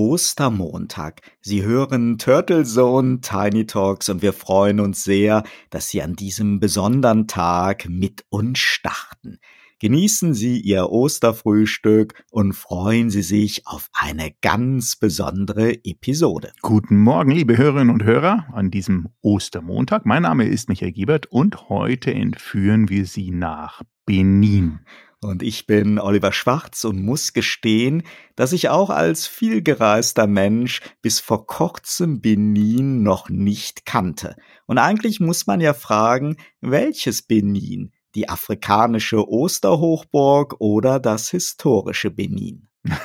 Ostermontag. 0.00 1.20
Sie 1.42 1.62
hören 1.62 2.16
Turtle 2.16 2.64
Zone 2.64 3.20
Tiny 3.20 3.66
Talks 3.66 4.08
und 4.08 4.22
wir 4.22 4.32
freuen 4.32 4.80
uns 4.80 5.04
sehr, 5.04 5.44
dass 5.68 5.90
Sie 5.90 6.00
an 6.00 6.16
diesem 6.16 6.58
besonderen 6.58 7.26
Tag 7.26 7.86
mit 7.86 8.24
uns 8.30 8.60
starten. 8.60 9.40
Genießen 9.78 10.32
Sie 10.32 10.58
Ihr 10.58 10.88
Osterfrühstück 10.90 12.24
und 12.30 12.54
freuen 12.54 13.10
Sie 13.10 13.20
sich 13.20 13.66
auf 13.66 13.90
eine 13.92 14.32
ganz 14.40 14.96
besondere 14.96 15.74
Episode. 15.84 16.52
Guten 16.62 16.96
Morgen, 16.96 17.30
liebe 17.30 17.58
Hörerinnen 17.58 17.92
und 17.92 18.02
Hörer, 18.02 18.46
an 18.54 18.70
diesem 18.70 19.08
Ostermontag. 19.20 20.06
Mein 20.06 20.22
Name 20.22 20.46
ist 20.46 20.70
Michael 20.70 20.92
Giebert 20.92 21.26
und 21.26 21.68
heute 21.68 22.14
entführen 22.14 22.88
wir 22.88 23.04
Sie 23.04 23.32
nach 23.32 23.82
Benin. 24.06 24.80
Und 25.22 25.42
ich 25.42 25.66
bin 25.66 25.98
Oliver 25.98 26.32
Schwarz 26.32 26.84
und 26.84 27.04
muss 27.04 27.34
gestehen, 27.34 28.04
dass 28.36 28.54
ich 28.54 28.70
auch 28.70 28.88
als 28.88 29.26
vielgereister 29.26 30.26
Mensch 30.26 30.80
bis 31.02 31.20
vor 31.20 31.46
kurzem 31.46 32.22
Benin 32.22 33.02
noch 33.02 33.28
nicht 33.28 33.84
kannte. 33.84 34.34
Und 34.66 34.78
eigentlich 34.78 35.20
muss 35.20 35.46
man 35.46 35.60
ja 35.60 35.74
fragen, 35.74 36.36
welches 36.62 37.20
Benin? 37.20 37.92
Die 38.14 38.30
afrikanische 38.30 39.28
Osterhochburg 39.28 40.56
oder 40.58 40.98
das 40.98 41.28
historische 41.30 42.10
Benin? 42.10 42.68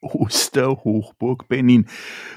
Osterhochburg 0.00 1.48
Benin. 1.48 1.88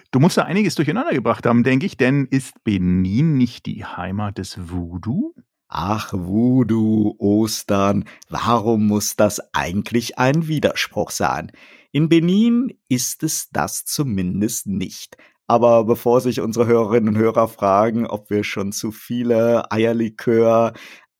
Du 0.09 0.19
musst 0.19 0.37
da 0.37 0.45
einiges 0.45 0.73
durcheinander 0.73 1.13
gebracht 1.13 1.45
haben, 1.45 1.63
denke 1.63 1.85
ich, 1.85 1.95
denn 1.95 2.25
ist 2.25 2.63
Benin 2.63 3.37
nicht 3.37 3.67
die 3.67 3.85
Heimat 3.85 4.39
des 4.39 4.57
Voodoo? 4.69 5.35
Ach, 5.69 6.13
Voodoo, 6.13 7.15
Ostern, 7.19 8.05
warum 8.29 8.87
muss 8.87 9.17
das 9.17 9.41
eigentlich 9.53 10.17
ein 10.17 10.47
Widerspruch 10.47 11.11
sein? 11.11 11.51
In 11.91 12.07
Benin 12.07 12.73
ist 12.87 13.21
es 13.23 13.49
das 13.51 13.83
zumindest 13.83 14.67
nicht. 14.67 15.17
Aber 15.45 15.83
bevor 15.83 16.21
sich 16.21 16.39
unsere 16.39 16.67
Hörerinnen 16.67 17.15
und 17.15 17.17
Hörer 17.17 17.49
fragen, 17.49 18.07
ob 18.07 18.29
wir 18.29 18.45
schon 18.45 18.71
zu 18.71 18.91
viele 18.91 19.69
Eierlikör, 19.71 20.73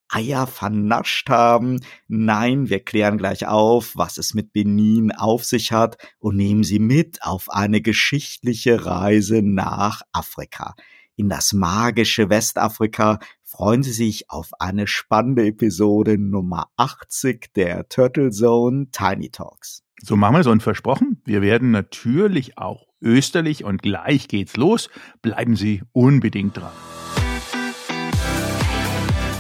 Eier 0.10 0.48
vernascht 0.48 1.30
haben. 1.30 1.82
Nein, 2.08 2.70
wir 2.70 2.80
klären 2.80 3.18
gleich 3.18 3.46
auf, 3.48 3.92
was 3.96 4.18
es 4.18 4.34
mit 4.34 4.54
Benin 4.54 5.12
auf 5.12 5.44
sich 5.44 5.74
hat 5.74 5.98
und 6.20 6.38
nehmen 6.38 6.64
Sie 6.64 6.80
mit 6.80 7.22
auf 7.24 7.50
eine 7.50 7.82
geschichtliche 7.82 8.86
Reise 8.86 9.42
nach 9.42 10.04
Afrika 10.14 10.76
in 11.18 11.30
das 11.30 11.52
magische 11.52 12.30
Westafrika 12.30 13.20
freuen 13.44 13.84
Sie 13.84 13.92
sich 13.92 14.30
auf 14.30 14.52
eine 14.60 14.88
spannende 14.88 15.48
Episode 15.48 16.18
Nummer 16.18 16.68
80 16.78 17.54
der 17.56 17.90
Turtle 17.90 18.30
Zone 18.30 18.88
Tiny 18.92 19.30
Talks. 19.30 19.84
So 20.02 20.16
machen 20.16 20.36
wir 20.36 20.42
es 20.42 20.48
und 20.48 20.62
versprochen, 20.62 21.22
wir 21.26 21.42
werden 21.42 21.72
natürlich 21.72 22.58
auch 22.60 22.86
österlich 23.02 23.64
und 23.64 23.82
gleich 23.82 24.28
geht's 24.28 24.58
los. 24.58 24.90
Bleiben 25.22 25.56
Sie 25.56 25.82
unbedingt 25.92 26.56
dran. 26.56 26.72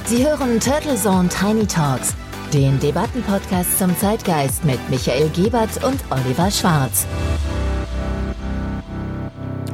Sie 0.05 0.25
hören 0.25 0.59
Turtle 0.59 0.95
Zone 0.95 1.29
Tiny 1.29 1.67
Talks, 1.67 2.15
den 2.53 2.79
Debattenpodcast 2.79 3.77
zum 3.77 3.95
Zeitgeist 3.97 4.65
mit 4.65 4.79
Michael 4.89 5.29
Gebert 5.29 5.83
und 5.83 5.99
Oliver 6.09 6.49
Schwarz. 6.49 7.05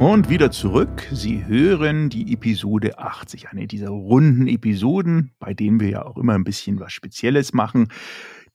Und 0.00 0.28
wieder 0.28 0.50
zurück. 0.50 1.06
Sie 1.12 1.46
hören 1.46 2.10
die 2.10 2.32
Episode 2.32 2.98
80, 2.98 3.48
eine 3.48 3.66
dieser 3.66 3.90
runden 3.90 4.48
Episoden, 4.48 5.32
bei 5.38 5.54
denen 5.54 5.80
wir 5.80 5.88
ja 5.88 6.04
auch 6.04 6.18
immer 6.18 6.34
ein 6.34 6.44
bisschen 6.44 6.80
was 6.80 6.92
Spezielles 6.92 7.52
machen. 7.52 7.88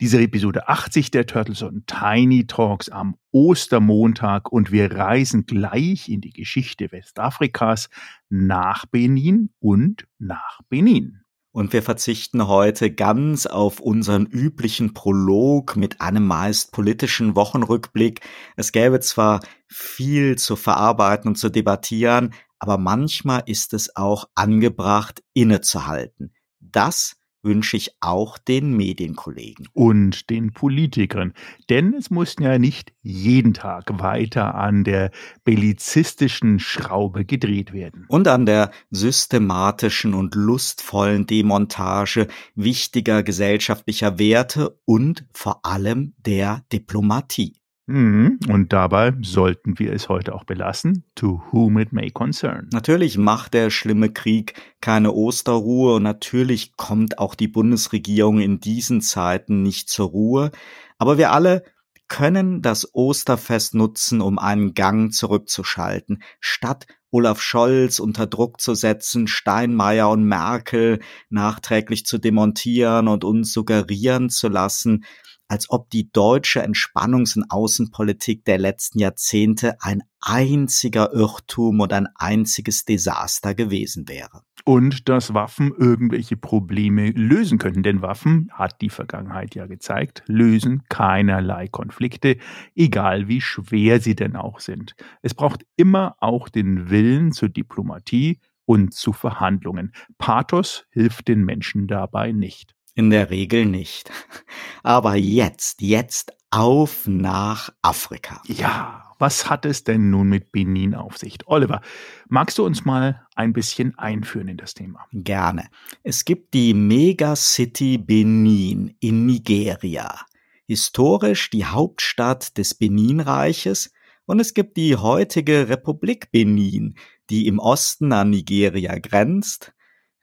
Diese 0.02 0.22
Episode 0.22 0.68
80 0.68 1.12
der 1.12 1.26
Turtles 1.26 1.62
und 1.62 1.88
Tiny 1.88 2.46
Talks 2.46 2.90
am 2.90 3.16
Ostermontag 3.32 4.52
und 4.52 4.72
wir 4.72 4.92
reisen 4.92 5.46
gleich 5.46 6.10
in 6.10 6.22
die 6.22 6.34
Geschichte 6.34 6.92
Westafrikas 6.92 7.90
nach 8.30 8.86
Benin 8.86 9.50
und 9.60 10.08
nach 10.20 10.60
Benin. 10.70 11.19
Und 11.52 11.74
wir 11.74 11.82
verzichten 11.82 12.48
heute 12.48 12.92
ganz 12.92 13.48
auf 13.48 13.80
unseren 13.80 14.28
üblichen 14.28 14.94
Prolog 14.94 15.76
mit 15.76 16.00
einem 16.00 16.28
meist 16.28 16.72
politischen 16.72 17.36
Wochenrückblick. 17.36 18.22
Es 18.56 18.72
gäbe 18.72 19.00
zwar 19.00 19.40
viel 19.68 20.38
zu 20.38 20.56
verarbeiten 20.56 21.30
und 21.30 21.36
zu 21.38 21.50
debattieren, 21.50 22.34
aber 22.60 22.78
manchmal 22.78 23.44
ist 23.46 23.74
es 23.74 23.96
auch 23.96 24.26
angebracht, 24.36 25.24
innezuhalten. 25.34 26.34
Das 26.60 27.19
wünsche 27.42 27.78
ich 27.78 27.96
auch 28.00 28.38
den 28.38 28.76
Medienkollegen. 28.76 29.68
Und 29.74 30.30
den 30.30 30.52
Politikern. 30.52 31.34
Denn 31.70 31.94
es 31.94 32.10
mussten 32.10 32.44
ja 32.44 32.60
nicht 32.60 32.94
jeden 33.02 33.54
Tag 33.54 34.00
weiter 34.00 34.56
an 34.56 34.84
der 34.84 35.12
bellizistischen 35.44 36.60
Schraube 36.60 37.26
gedreht 37.26 37.74
werden. 37.74 38.06
Und 38.10 38.28
an 38.28 38.46
der 38.46 38.72
systematischen 38.92 40.14
und 40.14 40.36
lustvollen 40.36 41.26
Demontage 41.26 42.28
wichtiger 42.56 43.24
gesellschaftlicher 43.24 44.20
Werte 44.20 44.80
und 44.86 45.26
vor 45.34 45.66
allem 45.66 46.14
der 46.26 46.64
Diplomatie. 46.72 47.54
Mhm. 47.90 48.38
Und 48.48 48.72
dabei 48.72 49.14
sollten 49.24 49.80
wir 49.80 49.94
es 49.94 50.10
heute 50.10 50.36
auch 50.36 50.44
belassen, 50.44 51.06
to 51.16 51.42
whom 51.52 51.80
it 51.80 51.92
may 51.92 52.12
concern. 52.12 52.70
Natürlich 52.72 53.18
macht 53.18 53.56
der 53.56 53.72
schlimme 53.72 54.12
Krieg 54.12 54.54
keine 54.80 55.12
Osterruhe 55.12 55.96
und 55.96 56.04
natürlich 56.04 56.78
kommt 56.78 57.18
auch 57.18 57.34
die 57.34 57.48
Bundesregierung 57.48 58.42
in 58.42 58.60
diesen 58.60 59.02
Zeiten 59.02 59.64
nicht 59.64 59.90
zur 59.90 60.10
Ruhe. 60.10 60.52
Aber 61.00 61.18
wir 61.18 61.32
alle 61.32 61.64
können 62.08 62.62
das 62.62 62.94
Osterfest 62.94 63.74
nutzen, 63.74 64.22
um 64.22 64.38
einen 64.38 64.76
Gang 64.76 65.12
zurückzuschalten. 65.12 66.22
Statt 66.40 66.86
Olaf 67.12 67.42
Scholz 67.42 68.00
unter 68.00 68.28
Druck 68.28 68.62
zu 68.62 68.76
setzen, 68.76 69.28
Steinmeier 69.28 70.10
und 70.10 70.24
Merkel 70.24 71.00
nachträglich 71.30 72.06
zu 72.06 72.18
demontieren 72.18 73.08
und 73.08 73.24
uns 73.24 73.52
suggerieren 73.52 74.30
zu 74.30 74.48
lassen, 74.48 75.06
als 75.50 75.70
ob 75.70 75.90
die 75.90 76.12
deutsche 76.12 76.64
Entspannungs- 76.64 77.36
und 77.36 77.50
Außenpolitik 77.50 78.46
der 78.46 78.60
letzten 78.60 79.00
Jahrzehnte 79.00 79.82
ein 79.82 80.04
einziger 80.22 81.12
Irrtum 81.14 81.80
und 81.80 81.92
ein 81.92 82.08
einziges 82.16 82.86
Desaster 82.86 83.56
gewesen 83.56 84.08
wäre. 84.08 84.44
Und 84.66 85.08
dass 85.10 85.34
Waffen 85.34 85.74
irgendwelche 85.76 86.38
Probleme 86.38 87.12
lösen 87.12 87.58
könnten. 87.58 87.82
Denn 87.82 88.02
Waffen, 88.02 88.50
hat 88.52 88.82
die 88.82 88.90
Vergangenheit 88.90 89.56
ja 89.56 89.66
gezeigt, 89.66 90.22
lösen 90.28 90.84
keinerlei 90.90 91.68
Konflikte, 91.68 92.38
egal 92.76 93.28
wie 93.28 93.42
schwer 93.42 94.02
sie 94.02 94.16
denn 94.16 94.36
auch 94.36 94.60
sind. 94.60 94.96
Es 95.22 95.34
braucht 95.34 95.66
immer 95.78 96.16
auch 96.20 96.50
den 96.50 96.90
Willen 96.90 96.99
zur 97.32 97.50
Diplomatie 97.50 98.40
und 98.66 98.94
zu 98.94 99.14
Verhandlungen. 99.14 99.94
Pathos 100.18 100.86
hilft 100.92 101.28
den 101.28 101.44
Menschen 101.44 101.88
dabei 101.88 102.32
nicht. 102.32 102.76
In 102.94 103.10
der 103.10 103.30
Regel 103.30 103.66
nicht. 103.66 104.12
Aber 104.84 105.16
jetzt, 105.16 105.82
jetzt 105.82 106.34
auf 106.52 107.08
nach 107.08 107.72
Afrika. 107.82 108.42
Ja, 108.46 109.10
was 109.20 109.50
hat 109.50 109.66
es 109.66 109.84
denn 109.84 110.10
nun 110.10 110.30
mit 110.30 110.52
Benin 110.52 110.96
auf 110.96 111.18
sich? 111.18 111.38
Oliver, 111.46 111.82
magst 112.28 112.58
du 112.58 112.66
uns 112.66 112.86
mal 112.86 113.26
ein 113.36 113.54
bisschen 113.54 113.98
einführen 113.98 114.48
in 114.48 114.58
das 114.58 114.74
Thema? 114.74 115.06
Gerne. 115.12 115.70
Es 116.04 116.26
gibt 116.26 116.54
die 116.54 116.74
Megacity 116.74 117.98
Benin 117.98 118.96
in 119.00 119.26
Nigeria. 119.26 120.20
Historisch 120.68 121.50
die 121.50 121.66
Hauptstadt 121.66 122.58
des 122.58 122.76
Beninreiches 122.76 123.92
und 124.30 124.40
es 124.40 124.54
gibt 124.54 124.78
die 124.78 124.96
heutige 124.96 125.70
Republik 125.70 126.32
Benin, 126.32 126.96
die 127.30 127.48
im 127.48 127.58
Osten 127.60 128.14
an 128.14 128.30
Nigeria 128.30 128.98
grenzt 129.00 129.74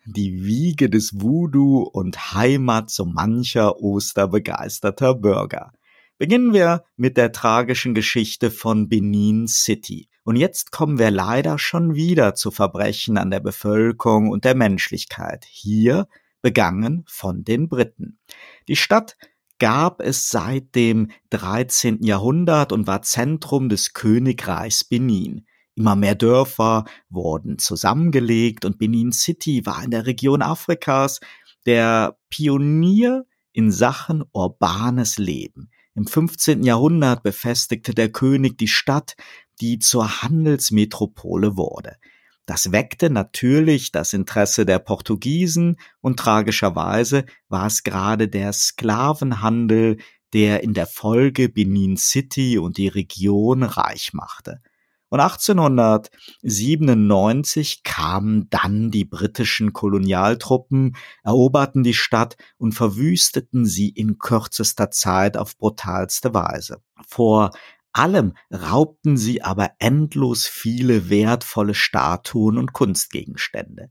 die 0.07 0.45
Wiege 0.45 0.89
des 0.89 1.21
Voodoo 1.21 1.83
und 1.83 2.33
Heimat 2.35 2.91
so 2.91 3.05
mancher 3.05 3.83
osterbegeisterter 3.83 5.15
Bürger. 5.15 5.73
Beginnen 6.17 6.53
wir 6.53 6.85
mit 6.97 7.17
der 7.17 7.33
tragischen 7.33 7.93
Geschichte 7.93 8.53
von 8.53 8.89
Benin 8.89 9.49
City. 9.49 10.09
Und 10.23 10.37
jetzt 10.37 10.71
kommen 10.71 10.99
wir 10.99 11.11
leider 11.11 11.59
schon 11.59 11.95
wieder 11.95 12.35
zu 12.35 12.51
Verbrechen 12.51 13.19
an 13.19 13.31
der 13.31 13.41
Bevölkerung 13.41 14.31
und 14.31 14.45
der 14.45 14.55
Menschlichkeit. 14.55 15.45
Hier 15.49 16.07
begangen 16.41 17.05
von 17.09 17.43
den 17.43 17.69
Briten. 17.69 18.19
Die 18.69 18.77
Stadt 18.77 19.17
gab 19.59 20.01
es 20.01 20.29
seit 20.29 20.75
dem 20.75 21.11
13. 21.31 22.03
Jahrhundert 22.03 22.73
und 22.73 22.87
war 22.87 23.03
Zentrum 23.03 23.69
des 23.69 23.93
Königreichs 23.93 24.85
Benin. 24.85 25.47
Immer 25.75 25.97
mehr 25.97 26.15
Dörfer 26.15 26.85
wurden 27.11 27.59
zusammengelegt 27.59 28.65
und 28.65 28.79
Benin 28.79 29.13
City 29.13 29.67
war 29.67 29.85
in 29.85 29.91
der 29.91 30.07
Region 30.07 30.43
Afrikas 30.43 31.21
der 31.67 32.17
Pionier 32.31 33.27
in 33.53 33.71
Sachen 33.71 34.25
urbanes 34.33 35.19
Leben. 35.19 35.71
Im 35.95 36.07
15. 36.07 36.63
Jahrhundert 36.63 37.23
befestigte 37.23 37.95
der 37.95 38.11
König 38.11 38.59
die 38.59 38.69
Stadt, 38.69 39.17
die 39.61 39.79
zur 39.79 40.23
Handelsmetropole 40.23 41.57
wurde. 41.57 41.97
Das 42.47 42.71
weckte 42.71 43.11
natürlich 43.11 43.91
das 43.91 44.13
Interesse 44.13 44.65
der 44.65 44.79
Portugiesen 44.79 45.77
und 46.01 46.19
tragischerweise 46.19 47.27
war 47.49 47.67
es 47.67 47.83
gerade 47.83 48.29
der 48.29 48.53
Sklavenhandel, 48.53 49.99
der 50.33 50.63
in 50.63 50.73
der 50.73 50.87
Folge 50.87 51.49
Benin 51.49 51.97
City 51.97 52.59
und 52.59 52.77
die 52.77 52.89
Region 52.89 53.65
reich 53.65 54.13
machte. 54.13 54.61
Und 55.09 55.21
1897 55.21 57.85
kamen 57.85 58.51
dann 58.51 58.91
die 58.91 59.05
britischen 59.05 59.73
Kolonialtruppen, 59.73 60.97
eroberten 61.23 61.85
die 61.85 61.95
Stadt 61.95 62.37
und 62.59 62.73
verwüsteten 62.73 63.67
sie 63.67 63.89
in 63.89 64.19
kürzester 64.19 64.91
Zeit 64.91 65.37
auf 65.37 65.57
brutalste 65.57 66.35
Weise. 66.35 66.83
Vor 67.07 67.53
allem 67.99 68.35
raubten 68.53 69.17
sie 69.17 69.43
aber 69.43 69.71
endlos 69.79 70.47
viele 70.47 71.09
wertvolle 71.11 71.75
Statuen 71.75 72.59
und 72.59 72.73
Kunstgegenstände. 72.73 73.91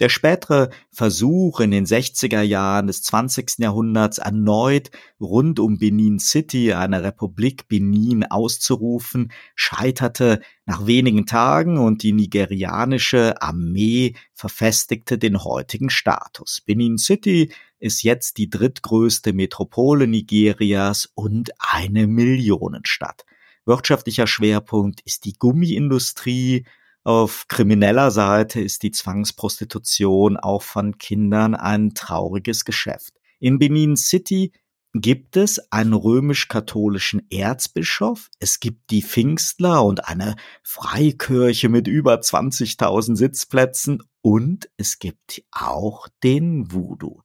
Der 0.00 0.08
spätere 0.08 0.70
Versuch 0.90 1.60
in 1.60 1.70
den 1.70 1.84
60er 1.84 2.40
Jahren 2.40 2.86
des 2.86 3.02
20. 3.02 3.58
Jahrhunderts 3.58 4.18
erneut 4.18 4.90
rund 5.20 5.60
um 5.60 5.78
Benin 5.78 6.18
City 6.18 6.72
eine 6.72 7.04
Republik 7.04 7.68
Benin 7.68 8.24
auszurufen, 8.24 9.30
scheiterte 9.54 10.40
nach 10.64 10.86
wenigen 10.86 11.26
Tagen 11.26 11.78
und 11.78 12.02
die 12.02 12.12
nigerianische 12.12 13.40
Armee 13.42 14.16
verfestigte 14.32 15.18
den 15.18 15.44
heutigen 15.44 15.90
Status. 15.90 16.62
Benin 16.64 16.96
City 16.96 17.52
ist 17.78 18.02
jetzt 18.02 18.38
die 18.38 18.48
drittgrößte 18.48 19.32
Metropole 19.32 20.06
Nigerias 20.06 21.10
und 21.14 21.50
eine 21.58 22.06
Millionenstadt. 22.06 23.24
Wirtschaftlicher 23.64 24.26
Schwerpunkt 24.26 25.00
ist 25.02 25.24
die 25.24 25.34
Gummiindustrie, 25.34 26.66
auf 27.04 27.46
krimineller 27.48 28.10
Seite 28.10 28.60
ist 28.60 28.82
die 28.84 28.92
Zwangsprostitution 28.92 30.36
auch 30.36 30.62
von 30.62 30.98
Kindern 30.98 31.54
ein 31.54 31.94
trauriges 31.94 32.64
Geschäft. 32.64 33.14
In 33.40 33.58
Benin 33.58 33.96
City 33.96 34.52
gibt 34.94 35.36
es 35.36 35.72
einen 35.72 35.94
römisch-katholischen 35.94 37.26
Erzbischof, 37.30 38.28
es 38.38 38.60
gibt 38.60 38.90
die 38.90 39.02
Pfingstler 39.02 39.84
und 39.84 40.06
eine 40.06 40.36
Freikirche 40.62 41.68
mit 41.68 41.88
über 41.88 42.14
20.000 42.14 43.16
Sitzplätzen 43.16 44.02
und 44.20 44.68
es 44.76 44.98
gibt 44.98 45.42
auch 45.50 46.08
den 46.22 46.70
Voodoo. 46.70 47.22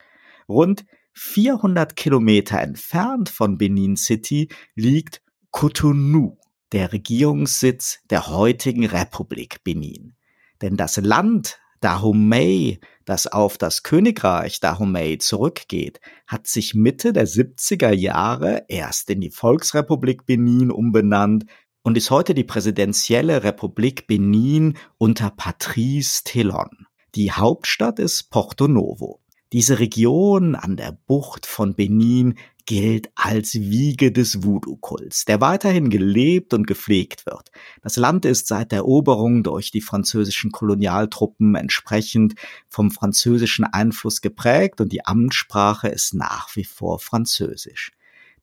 Rund 0.48 0.86
400 1.14 1.96
Kilometer 1.96 2.60
entfernt 2.60 3.30
von 3.30 3.58
Benin 3.58 3.98
City 3.98 4.50
liegt 4.76 5.22
Cotonou 5.52 6.38
der 6.72 6.92
Regierungssitz 6.92 8.00
der 8.10 8.28
heutigen 8.28 8.86
Republik 8.86 9.64
Benin. 9.64 10.16
Denn 10.62 10.76
das 10.76 10.98
Land 10.98 11.60
Dahomey, 11.80 12.80
das 13.06 13.28
auf 13.28 13.58
das 13.58 13.84
Königreich 13.84 14.60
Dahomey 14.60 15.20
zurückgeht, 15.20 16.02
hat 16.26 16.48
sich 16.48 16.74
Mitte 16.74 17.14
der 17.14 17.28
70er 17.28 17.94
Jahre 17.94 18.66
erst 18.68 19.10
in 19.10 19.22
die 19.22 19.30
Volksrepublik 19.30 20.26
Benin 20.26 20.72
umbenannt 20.72 21.46
und 21.84 21.96
ist 21.98 22.12
heute 22.12 22.34
die 22.34 22.44
präsidentielle 22.44 23.44
Republik 23.44 24.08
Benin 24.08 24.78
unter 24.98 25.30
Patrice 25.30 26.24
Talon. 26.26 26.88
Die 27.16 27.32
Hauptstadt 27.32 28.00
ist 28.00 28.30
Porto 28.32 28.68
Novo. 28.68 29.22
Diese 29.54 29.80
Region 29.80 30.56
an 30.56 30.76
der 30.76 30.92
Bucht 30.92 31.46
von 31.46 31.76
Benin 31.76 32.38
gilt 32.68 33.10
als 33.16 33.56
Wiege 33.56 34.12
des 34.12 34.44
Voodoo-Kults, 34.44 35.26
der 35.26 35.42
weiterhin 35.42 35.90
gelebt 35.90 36.54
und 36.54 36.68
gepflegt 36.68 37.26
wird. 37.26 37.50
Das 37.82 37.96
Land 37.96 38.26
ist 38.26 38.48
seit 38.48 38.72
der 38.72 38.80
Eroberung 38.80 39.42
durch 39.42 39.72
die 39.72 39.82
französischen 39.82 40.52
Kolonialtruppen 40.52 41.56
entsprechend 41.56 42.36
vom 42.68 42.92
französischen 42.92 43.64
Einfluss 43.66 44.22
geprägt 44.22 44.82
und 44.82 44.92
die 44.92 45.06
Amtssprache 45.06 45.88
ist 45.88 46.14
nach 46.14 46.56
wie 46.56 46.66
vor 46.66 47.00
Französisch. 47.00 47.94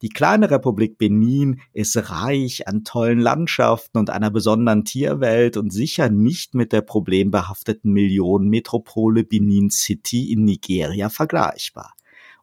Die 0.00 0.08
kleine 0.08 0.50
Republik 0.50 0.98
Benin 0.98 1.60
ist 1.72 2.10
reich 2.10 2.66
an 2.66 2.82
tollen 2.82 3.20
Landschaften 3.20 3.98
und 3.98 4.10
einer 4.10 4.30
besonderen 4.30 4.84
Tierwelt 4.84 5.56
und 5.56 5.70
sicher 5.70 6.08
nicht 6.08 6.54
mit 6.54 6.72
der 6.72 6.80
problembehafteten 6.80 7.92
Millionenmetropole 7.92 9.24
Benin 9.24 9.70
City 9.70 10.32
in 10.32 10.44
Nigeria 10.44 11.10
vergleichbar. 11.10 11.94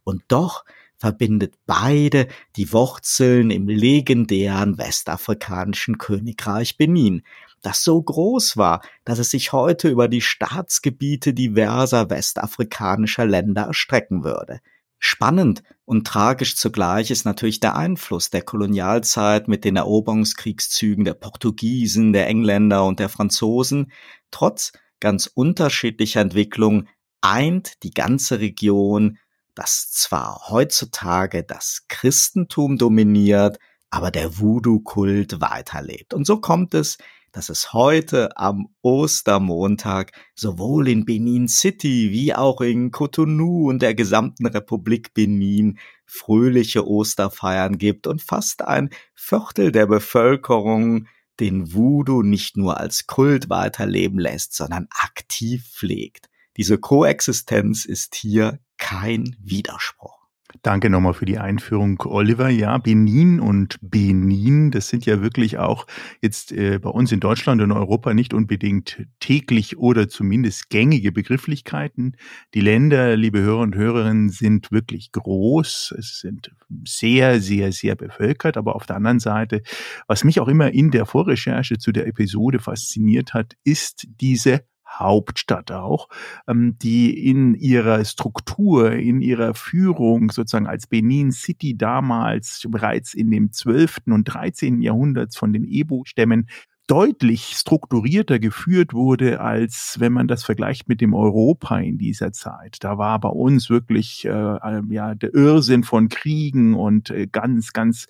Und 0.03 0.23
doch 0.27 0.63
verbindet 1.01 1.55
beide 1.65 2.27
die 2.55 2.71
Wurzeln 2.71 3.49
im 3.49 3.67
legendären 3.67 4.77
westafrikanischen 4.77 5.97
Königreich 5.97 6.77
Benin, 6.77 7.23
das 7.63 7.83
so 7.83 8.01
groß 8.01 8.55
war, 8.55 8.81
dass 9.03 9.19
es 9.19 9.31
sich 9.31 9.51
heute 9.51 9.89
über 9.89 10.07
die 10.07 10.21
Staatsgebiete 10.21 11.33
diverser 11.33 12.09
westafrikanischer 12.09 13.25
Länder 13.25 13.63
erstrecken 13.63 14.23
würde. 14.23 14.61
Spannend 14.99 15.63
und 15.85 16.05
tragisch 16.05 16.55
zugleich 16.55 17.09
ist 17.09 17.25
natürlich 17.25 17.59
der 17.59 17.75
Einfluss 17.75 18.29
der 18.29 18.43
Kolonialzeit 18.43 19.47
mit 19.47 19.65
den 19.65 19.77
Eroberungskriegszügen 19.77 21.03
der 21.03 21.15
Portugiesen, 21.15 22.13
der 22.13 22.27
Engländer 22.27 22.85
und 22.85 22.99
der 22.99 23.09
Franzosen. 23.09 23.91
Trotz 24.29 24.73
ganz 24.99 25.25
unterschiedlicher 25.25 26.21
Entwicklungen 26.21 26.87
eint 27.21 27.81
die 27.81 27.91
ganze 27.91 28.39
Region 28.39 29.17
dass 29.55 29.91
zwar 29.91 30.49
heutzutage 30.49 31.43
das 31.43 31.85
Christentum 31.87 32.77
dominiert, 32.77 33.59
aber 33.89 34.11
der 34.11 34.39
Voodoo-Kult 34.39 35.41
weiterlebt. 35.41 36.13
Und 36.13 36.25
so 36.25 36.39
kommt 36.39 36.73
es, 36.73 36.97
dass 37.31 37.49
es 37.49 37.73
heute 37.73 38.37
am 38.37 38.67
Ostermontag 38.81 40.11
sowohl 40.35 40.89
in 40.89 41.05
Benin 41.05 41.47
City 41.47 42.11
wie 42.11 42.33
auch 42.33 42.61
in 42.61 42.91
Cotonou 42.91 43.69
und 43.69 43.81
der 43.81 43.95
gesamten 43.95 44.45
Republik 44.45 45.13
Benin 45.13 45.79
fröhliche 46.05 46.85
Osterfeiern 46.85 47.77
gibt 47.77 48.07
und 48.07 48.21
fast 48.21 48.63
ein 48.63 48.89
Viertel 49.13 49.71
der 49.71 49.87
Bevölkerung 49.87 51.07
den 51.39 51.73
Voodoo 51.73 52.21
nicht 52.21 52.57
nur 52.57 52.77
als 52.77 53.07
Kult 53.07 53.49
weiterleben 53.49 54.19
lässt, 54.19 54.53
sondern 54.53 54.87
aktiv 54.91 55.65
pflegt. 55.73 56.29
Diese 56.57 56.77
Koexistenz 56.77 57.85
ist 57.85 58.15
hier 58.15 58.59
kein 58.91 59.37
Widerspruch. 59.41 60.17
Danke 60.63 60.89
nochmal 60.89 61.13
für 61.13 61.25
die 61.25 61.39
Einführung, 61.39 62.03
Oliver. 62.05 62.49
Ja, 62.49 62.77
Benin 62.77 63.39
und 63.39 63.79
Benin, 63.81 64.69
das 64.69 64.89
sind 64.89 65.05
ja 65.05 65.21
wirklich 65.21 65.57
auch 65.59 65.87
jetzt 66.21 66.51
äh, 66.51 66.77
bei 66.77 66.89
uns 66.89 67.13
in 67.13 67.21
Deutschland 67.21 67.61
und 67.61 67.71
Europa 67.71 68.13
nicht 68.13 68.33
unbedingt 68.33 69.07
täglich 69.21 69.77
oder 69.77 70.09
zumindest 70.09 70.69
gängige 70.69 71.13
Begrifflichkeiten. 71.13 72.17
Die 72.53 72.59
Länder, 72.59 73.15
liebe 73.15 73.39
Hörer 73.39 73.61
und 73.61 73.75
Hörerinnen, 73.75 74.27
sind 74.27 74.73
wirklich 74.73 75.13
groß. 75.13 75.95
Es 75.97 76.19
sind 76.19 76.51
sehr, 76.85 77.39
sehr, 77.39 77.71
sehr 77.71 77.95
bevölkert. 77.95 78.57
Aber 78.57 78.75
auf 78.75 78.85
der 78.85 78.97
anderen 78.97 79.19
Seite, 79.19 79.61
was 80.07 80.25
mich 80.25 80.41
auch 80.41 80.49
immer 80.49 80.73
in 80.73 80.91
der 80.91 81.05
Vorrecherche 81.05 81.77
zu 81.77 81.93
der 81.93 82.07
Episode 82.07 82.59
fasziniert 82.59 83.33
hat, 83.33 83.53
ist 83.63 84.05
diese 84.19 84.65
Hauptstadt 84.99 85.71
auch, 85.71 86.07
ähm, 86.47 86.77
die 86.81 87.27
in 87.27 87.55
ihrer 87.55 88.03
Struktur, 88.05 88.91
in 88.93 89.21
ihrer 89.21 89.53
Führung 89.53 90.31
sozusagen 90.31 90.67
als 90.67 90.87
Benin 90.87 91.31
City 91.31 91.77
damals 91.77 92.65
bereits 92.69 93.13
in 93.13 93.31
dem 93.31 93.51
12. 93.51 94.01
und 94.07 94.25
13. 94.25 94.81
Jahrhundert 94.81 95.35
von 95.35 95.53
den 95.53 95.65
Ebo-Stämmen 95.65 96.47
deutlich 96.87 97.53
strukturierter 97.55 98.39
geführt 98.39 98.93
wurde, 98.93 99.39
als 99.39 99.95
wenn 99.99 100.11
man 100.11 100.27
das 100.27 100.43
vergleicht 100.43 100.89
mit 100.89 100.99
dem 100.99 101.13
Europa 101.13 101.79
in 101.79 101.97
dieser 101.97 102.33
Zeit. 102.33 102.77
Da 102.81 102.97
war 102.97 103.19
bei 103.19 103.29
uns 103.29 103.69
wirklich 103.69 104.25
äh, 104.25 104.57
ja 104.89 105.15
der 105.15 105.33
Irrsinn 105.33 105.83
von 105.83 106.09
Kriegen 106.09 106.73
und 106.73 107.09
äh, 107.09 107.27
ganz, 107.27 107.73
ganz 107.73 108.07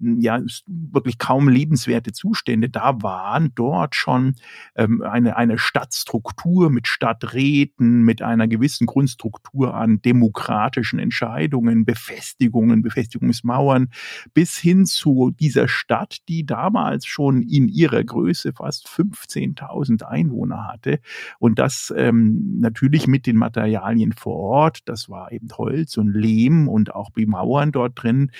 ja 0.00 0.40
wirklich 0.66 1.18
kaum 1.18 1.48
lebenswerte 1.48 2.12
Zustände. 2.12 2.68
Da 2.68 3.02
waren 3.02 3.52
dort 3.54 3.94
schon 3.94 4.34
ähm, 4.74 5.02
eine 5.02 5.36
eine 5.36 5.58
Stadtstruktur 5.58 6.70
mit 6.70 6.88
Stadträten, 6.88 8.02
mit 8.02 8.22
einer 8.22 8.48
gewissen 8.48 8.86
Grundstruktur 8.86 9.74
an 9.74 10.00
demokratischen 10.02 10.98
Entscheidungen, 10.98 11.84
Befestigungen, 11.84 12.82
Befestigungsmauern, 12.82 13.90
bis 14.32 14.56
hin 14.58 14.86
zu 14.86 15.30
dieser 15.38 15.68
Stadt, 15.68 16.18
die 16.28 16.46
damals 16.46 17.06
schon 17.06 17.42
in 17.42 17.68
ihrer 17.68 18.02
Größe 18.14 18.52
fast 18.52 18.86
15.000 18.86 20.04
Einwohner 20.04 20.68
hatte. 20.68 21.00
Und 21.40 21.58
das 21.58 21.92
ähm, 21.96 22.58
natürlich 22.60 23.08
mit 23.08 23.26
den 23.26 23.36
Materialien 23.36 24.12
vor 24.12 24.36
Ort. 24.36 24.78
Das 24.84 25.08
war 25.08 25.32
eben 25.32 25.48
Holz 25.58 25.96
und 25.96 26.12
Lehm 26.12 26.68
und 26.68 26.94
auch 26.94 27.10
die 27.10 27.26
Mauern 27.26 27.72
dort 27.72 28.02
drin. 28.02 28.30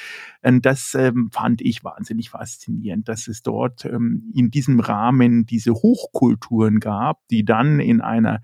Und 0.42 0.64
das 0.64 0.94
ähm, 0.94 1.30
fand 1.32 1.60
ich 1.60 1.82
wahnsinnig 1.82 2.30
faszinierend, 2.30 3.08
dass 3.08 3.26
es 3.26 3.42
dort 3.42 3.84
ähm, 3.84 4.32
in 4.34 4.50
diesem 4.50 4.78
Rahmen 4.78 5.44
diese 5.44 5.72
Hochkulturen 5.72 6.78
gab, 6.78 7.18
die 7.30 7.44
dann 7.44 7.80
in 7.80 8.00
einer 8.00 8.42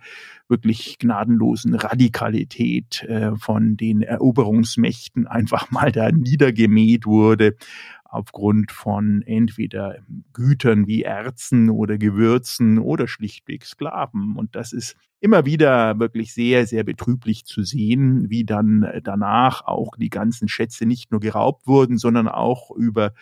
wirklich 0.49 0.99
gnadenlosen 0.99 1.75
Radikalität 1.75 3.05
äh, 3.05 3.37
von 3.37 3.77
den 3.77 4.03
Eroberungsmächten 4.03 5.29
einfach 5.29 5.71
mal 5.71 5.93
da 5.93 6.11
niedergemäht 6.11 7.07
wurde 7.07 7.55
aufgrund 8.11 8.73
von 8.73 9.23
entweder 9.23 9.99
Gütern 10.33 10.87
wie 10.87 11.03
Erzen 11.03 11.71
oder 11.71 11.97
Gewürzen 11.97 12.79
oder 12.79 13.07
schlichtweg 13.07 13.65
Sklaven. 13.65 14.37
Und 14.37 14.57
das 14.57 14.73
ist 14.73 14.97
immer 15.21 15.47
wieder 15.47 15.99
wirklich 16.01 16.35
sehr, 16.35 16.67
sehr 16.67 16.83
betrüblich 16.83 17.45
zu 17.45 17.63
sehen, 17.63 18.29
wie 18.29 18.45
dann 18.45 18.87
danach 19.05 19.65
auch 19.65 19.97
die 19.97 20.11
ganzen 20.11 20.49
Schätze 20.49 20.87
nicht 20.87 21.13
nur 21.13 21.21
geraubt 21.21 21.67
wurden, 21.67 21.99
sondern 21.99 22.27
auch 22.27 22.71
über 22.73 23.13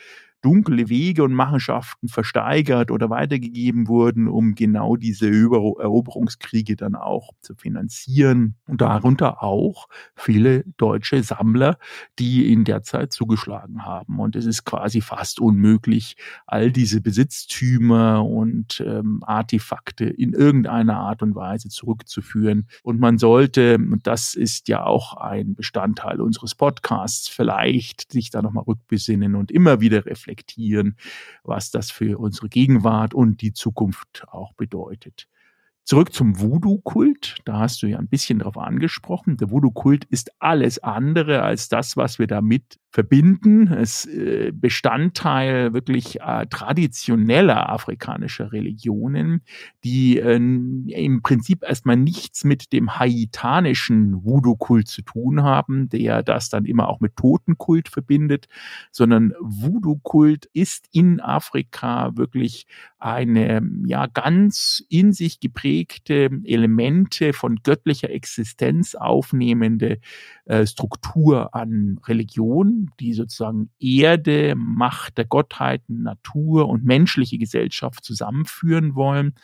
dunkle 0.42 0.88
Wege 0.88 1.24
und 1.24 1.32
Machenschaften 1.32 2.08
versteigert 2.08 2.90
oder 2.90 3.10
weitergegeben 3.10 3.88
wurden, 3.88 4.28
um 4.28 4.54
genau 4.54 4.96
diese 4.96 5.28
Eroberungskriege 5.28 6.76
dann 6.76 6.94
auch 6.94 7.32
zu 7.40 7.54
finanzieren. 7.54 8.54
Und 8.66 8.80
darunter 8.80 9.42
auch 9.42 9.88
viele 10.14 10.64
deutsche 10.76 11.22
Sammler, 11.22 11.78
die 12.18 12.52
in 12.52 12.64
der 12.64 12.82
Zeit 12.82 13.12
zugeschlagen 13.12 13.84
haben. 13.84 14.20
Und 14.20 14.36
es 14.36 14.46
ist 14.46 14.64
quasi 14.64 15.00
fast 15.00 15.40
unmöglich, 15.40 16.16
all 16.46 16.70
diese 16.70 17.00
Besitztümer 17.00 18.24
und 18.24 18.82
ähm, 18.86 19.22
Artefakte 19.24 20.04
in 20.04 20.32
irgendeiner 20.32 20.98
Art 20.98 21.22
und 21.22 21.34
Weise 21.34 21.68
zurückzuführen. 21.68 22.68
Und 22.82 23.00
man 23.00 23.18
sollte, 23.18 23.76
und 23.76 24.06
das 24.06 24.34
ist 24.34 24.68
ja 24.68 24.84
auch 24.84 25.14
ein 25.14 25.54
Bestandteil 25.54 26.20
unseres 26.20 26.54
Podcasts, 26.54 27.28
vielleicht 27.28 28.12
sich 28.12 28.30
da 28.30 28.42
nochmal 28.42 28.64
rückbesinnen 28.64 29.34
und 29.34 29.50
immer 29.50 29.80
wieder 29.80 30.06
reflektieren, 30.06 30.27
was 31.44 31.70
das 31.70 31.90
für 31.90 32.18
unsere 32.18 32.48
Gegenwart 32.48 33.14
und 33.14 33.42
die 33.42 33.52
Zukunft 33.52 34.24
auch 34.28 34.52
bedeutet. 34.54 35.28
Zurück 35.88 36.12
zum 36.12 36.38
Voodoo-Kult. 36.38 37.36
Da 37.46 37.60
hast 37.60 37.82
du 37.82 37.86
ja 37.86 37.98
ein 37.98 38.08
bisschen 38.08 38.40
drauf 38.40 38.58
angesprochen. 38.58 39.38
Der 39.38 39.50
Voodoo-Kult 39.50 40.04
ist 40.04 40.30
alles 40.38 40.78
andere 40.80 41.40
als 41.40 41.70
das, 41.70 41.96
was 41.96 42.18
wir 42.18 42.26
damit 42.26 42.78
verbinden. 42.90 43.72
Es 43.72 44.04
äh, 44.04 44.52
Bestandteil 44.52 45.72
wirklich 45.72 46.20
äh, 46.20 46.46
traditioneller 46.50 47.70
afrikanischer 47.70 48.52
Religionen, 48.52 49.42
die 49.82 50.18
äh, 50.18 50.36
im 50.36 51.22
Prinzip 51.22 51.62
erstmal 51.62 51.96
nichts 51.96 52.44
mit 52.44 52.72
dem 52.74 52.98
haitanischen 52.98 54.24
Voodoo-Kult 54.24 54.88
zu 54.88 55.00
tun 55.02 55.42
haben, 55.42 55.88
der 55.88 56.22
das 56.22 56.50
dann 56.50 56.66
immer 56.66 56.88
auch 56.88 57.00
mit 57.00 57.16
Totenkult 57.16 57.88
verbindet, 57.88 58.46
sondern 58.90 59.32
Voodoo-Kult 59.40 60.50
ist 60.52 60.86
in 60.92 61.20
Afrika 61.20 62.14
wirklich 62.16 62.66
eine 62.98 63.62
ja 63.86 64.06
ganz 64.06 64.82
in 64.88 65.12
sich 65.12 65.40
geprägte 65.40 65.77
Elemente 66.44 67.32
von 67.32 67.60
göttlicher 67.62 68.10
Existenz 68.10 68.94
aufnehmende 68.94 69.98
äh, 70.46 70.66
Struktur 70.66 71.54
an 71.54 71.98
Religion, 72.06 72.90
die 73.00 73.12
sozusagen 73.12 73.70
Erde, 73.78 74.54
Macht 74.56 75.18
der 75.18 75.26
Gottheiten, 75.26 76.02
Natur 76.02 76.68
und 76.68 76.84
menschliche 76.84 77.38
Gesellschaft 77.38 78.04
zusammenführen 78.04 78.94
wollen. 78.94 79.34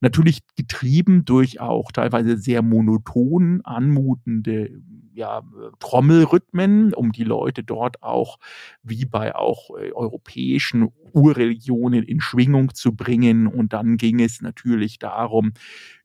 Natürlich 0.00 0.40
getrieben 0.56 1.24
durch 1.24 1.60
auch 1.60 1.90
teilweise 1.90 2.38
sehr 2.38 2.62
monoton 2.62 3.60
anmutende 3.64 4.80
ja, 5.18 5.42
Trommelrhythmen, 5.80 6.94
um 6.94 7.10
die 7.10 7.24
Leute 7.24 7.64
dort 7.64 8.02
auch 8.04 8.38
wie 8.84 9.04
bei 9.04 9.34
auch 9.34 9.70
äh, 9.76 9.90
europäischen 9.90 10.88
Urreligionen 11.12 12.04
in 12.04 12.20
Schwingung 12.20 12.72
zu 12.74 12.94
bringen. 12.94 13.48
Und 13.48 13.72
dann 13.72 13.96
ging 13.96 14.20
es 14.20 14.40
natürlich 14.40 15.00
darum, 15.00 15.52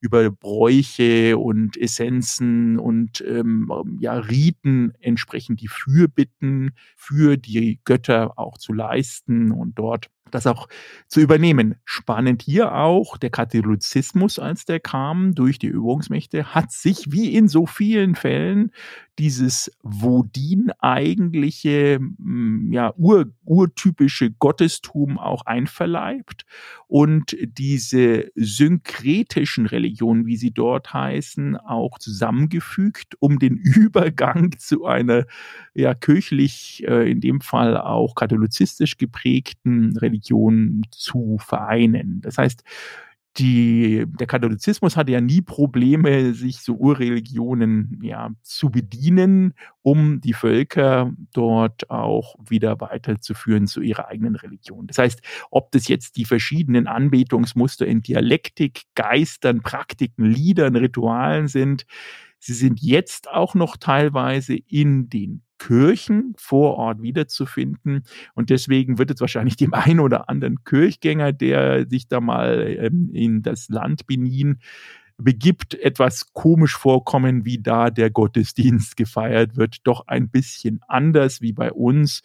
über 0.01 0.31
Bräuche 0.31 1.38
und 1.38 1.77
Essenzen 1.77 2.79
und 2.79 3.23
ähm, 3.27 3.71
ja, 4.00 4.15
Riten 4.15 4.93
entsprechend 5.00 5.62
die 5.62 5.67
Fürbitten 5.67 6.71
für 6.95 7.38
die 7.38 7.79
Götter 7.85 8.39
auch 8.39 8.57
zu 8.57 8.73
leisten 8.73 9.51
und 9.51 9.77
dort 9.77 10.09
das 10.32 10.48
auch 10.48 10.68
zu 11.08 11.22
übernehmen. 11.22 11.75
Spannend 11.86 12.42
hier 12.42 12.74
auch, 12.75 13.18
der 13.18 13.30
Katholizismus, 13.30 14.39
als 14.39 14.65
der 14.65 14.80
kam 14.80 15.36
durch 15.36 15.60
die 15.60 15.68
Übungsmächte, 15.68 16.56
hat 16.56 16.72
sich 16.72 17.12
wie 17.12 17.36
in 17.36 17.48
so 17.48 17.65
vielen 17.65 18.15
Fällen 18.15 18.72
dieses 19.20 19.72
Vodin 19.84 20.72
eigentliche, 20.80 22.00
hm, 22.00 22.72
ja, 22.72 22.94
ur, 22.98 23.32
urtypische 23.46 24.32
Gottestum 24.32 25.20
auch 25.20 25.46
einverleibt 25.46 26.46
und 26.88 27.38
diese 27.44 28.32
synkretischen 28.34 29.68
Religionen, 29.68 30.25
wie 30.25 30.38
sie 30.38 30.51
dort 30.51 30.94
heißen, 30.94 31.58
auch 31.58 32.00
zusammengefügt, 32.00 33.15
um 33.20 33.38
den 33.38 33.58
Übergang 33.63 34.58
zu 34.58 34.86
einer, 34.86 35.25
ja, 35.75 35.94
kirchlich, 35.94 36.84
äh, 36.88 37.12
in 37.12 37.22
dem 37.22 37.42
Fall 37.42 37.77
auch 37.77 38.15
katholizistisch 38.15 38.98
geprägten 38.98 39.96
Religion 39.98 40.12
zu 40.91 41.38
vereinen. 41.39 42.22
Das 42.22 42.38
heißt, 42.38 42.63
die, 43.38 44.05
der 44.08 44.27
Katholizismus 44.27 44.96
hatte 44.96 45.12
ja 45.12 45.22
nie 45.22 45.41
Probleme, 45.41 46.34
sich 46.36 46.60
so 46.60 46.75
Urreligionen 46.75 48.00
ja, 48.03 48.29
zu 48.43 48.70
bedienen, 48.70 49.55
um 49.82 50.22
die 50.22 50.34
Völker 50.34 51.12
dort 51.34 51.89
auch 51.89 52.36
wieder 52.48 52.79
weiterzuführen 52.79 53.65
zu 53.65 53.82
ihrer 53.82 54.08
eigenen 54.08 54.36
Religion. 54.36 54.86
Das 54.86 55.00
heißt, 55.00 55.22
ob 55.50 55.72
das 55.72 55.88
jetzt 55.88 56.17
die 56.17 56.25
verschiedenen 56.25 56.86
Anbetungsmuster 56.86 57.88
in 57.88 58.03
Dialektik, 58.03 58.84
Geistern, 58.93 59.62
Praktiken, 59.62 60.25
Liedern, 60.25 60.75
Ritualen 60.75 61.48
sind, 61.48 61.88
sie 62.38 62.53
sind 62.53 62.82
jetzt 62.82 63.29
auch 63.32 63.55
noch 63.55 63.77
teilweise 63.77 64.55
in 64.55 65.10
den 65.10 65.41
Kirchen 65.60 66.33
vor 66.38 66.75
Ort 66.75 67.01
wiederzufinden. 67.01 68.03
Und 68.33 68.50
deswegen 68.50 68.98
wird 68.98 69.12
es 69.12 69.22
wahrscheinlich 69.22 69.55
dem 69.55 69.74
einen 69.74 70.00
oder 70.00 70.29
anderen 70.29 70.63
Kirchgänger, 70.63 71.33
der 71.33 71.88
sich 71.89 72.07
da 72.07 72.19
mal 72.22 72.75
ähm, 72.79 73.10
in 73.13 73.41
das 73.41 73.69
Land 73.69 74.07
Benin 74.07 74.60
begibt, 75.17 75.75
etwas 75.75 76.33
komisch 76.33 76.75
vorkommen, 76.75 77.45
wie 77.45 77.60
da 77.60 77.89
der 77.89 78.10
Gottesdienst 78.10 78.98
gefeiert 78.98 79.55
wird. 79.55 79.77
Doch 79.86 80.07
ein 80.07 80.29
bisschen 80.29 80.81
anders 80.88 81.41
wie 81.41 81.53
bei 81.53 81.72
uns 81.72 82.22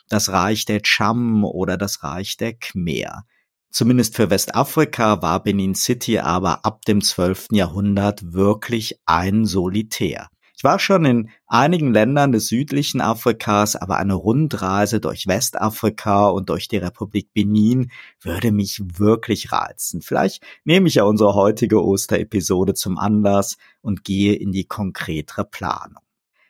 das 0.09 0.29
Reich 0.29 0.65
der 0.65 0.83
Cham 0.83 1.45
oder 1.45 1.77
das 1.77 2.03
Reich 2.05 2.37
der 2.37 2.55
Khmer. 2.55 3.25
Zumindest 3.71 4.17
für 4.17 4.31
Westafrika 4.31 5.23
war 5.23 5.43
Benin 5.43 5.75
City 5.75 6.19
aber 6.19 6.65
ab 6.65 6.85
dem 6.85 7.01
12. 7.01 7.49
Jahrhundert 7.53 8.33
wirklich 8.33 9.01
ein 9.07 9.45
Solitär. 9.45 10.29
Ich 10.61 10.65
war 10.65 10.79
schon 10.79 11.07
in 11.07 11.31
einigen 11.47 11.95
Ländern 11.95 12.33
des 12.33 12.49
südlichen 12.49 13.01
Afrikas, 13.01 13.77
aber 13.77 13.97
eine 13.97 14.13
Rundreise 14.13 15.01
durch 15.01 15.27
Westafrika 15.27 16.29
und 16.29 16.51
durch 16.51 16.69
die 16.69 16.77
Republik 16.77 17.33
Benin 17.33 17.91
würde 18.21 18.53
mich 18.53 18.83
wirklich 18.99 19.53
reizen. 19.53 20.03
Vielleicht 20.03 20.43
nehme 20.65 20.89
ich 20.89 20.97
ja 20.97 21.05
unsere 21.05 21.33
heutige 21.33 21.83
Osterepisode 21.83 22.75
zum 22.75 22.99
Anlass 22.99 23.57
und 23.81 24.05
gehe 24.05 24.35
in 24.35 24.53
die 24.53 24.67
konkretere 24.67 25.47
Planung. 25.47 26.03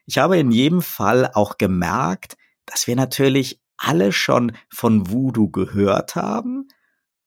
Ich 0.07 0.19
habe 0.19 0.39
in 0.39 0.51
jedem 0.51 0.83
Fall 0.83 1.31
auch 1.33 1.57
gemerkt, 1.57 2.37
dass 2.67 2.89
wir 2.89 2.97
natürlich 2.97 3.61
alle 3.77 4.11
schon 4.11 4.57
von 4.71 5.09
Voodoo 5.09 5.51
gehört 5.53 6.17
haben, 6.17 6.67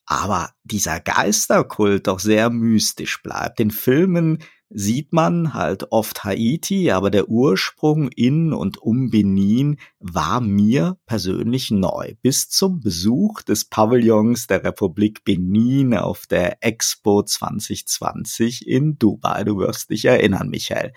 aber 0.06 0.50
dieser 0.66 1.00
Geisterkult 1.00 2.08
doch 2.08 2.20
sehr 2.20 2.50
mystisch 2.50 3.24
bleibt. 3.24 3.62
In 3.62 3.72
Filmen 3.72 4.40
sieht 4.76 5.14
man 5.14 5.54
halt 5.54 5.92
oft 5.92 6.24
Haiti, 6.24 6.90
aber 6.92 7.12
der 7.12 7.30
Ursprung 7.30 8.10
in 8.10 8.54
und 8.54 8.80
um 8.80 9.12
Benin 9.12 9.78
war 10.00 10.42
mir 10.42 10.98
persönlich 11.06 11.70
neu. 11.70 12.16
Bis 12.22 12.50
zum 12.50 12.80
Besuch 12.80 13.44
des 13.44 13.66
Pavillons 13.66 14.48
der 14.48 14.64
Republik 14.64 15.24
Benin 15.24 15.94
auf 15.94 16.26
der 16.26 16.64
Expo 16.64 17.22
2020 17.22 18.68
in 18.68 18.98
Dubai. 18.98 19.44
Du 19.44 19.60
wirst 19.60 19.92
dich 19.92 20.06
erinnern, 20.06 20.50
Michael. 20.50 20.94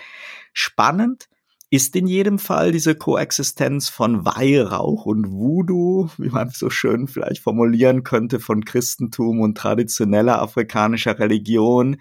Spannend 0.55 1.29
ist 1.69 1.97
in 1.97 2.07
jedem 2.07 2.39
Fall 2.39 2.73
diese 2.73 2.95
Koexistenz 2.95 3.89
von 3.89 4.25
Weihrauch 4.25 5.05
und 5.05 5.31
Voodoo, 5.31 6.09
wie 6.17 6.31
man 6.31 6.49
so 6.51 6.71
schön 6.71 7.09
vielleicht 7.09 7.43
formulieren 7.43 8.05
könnte, 8.05 8.41
von 8.41 8.65
Christentum 8.65 9.41
und 9.41 9.59
traditioneller 9.59 10.41
afrikanischer 10.41 11.19
Religion. 11.19 11.97